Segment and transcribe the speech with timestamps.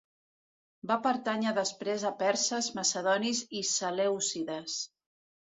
[0.91, 4.83] Va pertànyer després a perses, macedonis i selèucides.